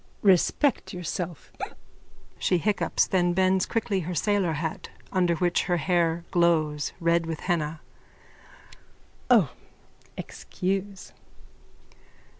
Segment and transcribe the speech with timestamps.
[0.23, 1.53] _Respect yourself.
[2.39, 7.41] (She hiccups, then bends quickly her sailor hat under which her hair glows, red with
[7.41, 7.81] henna.)
[9.29, 9.51] O,
[10.17, 11.13] excuse!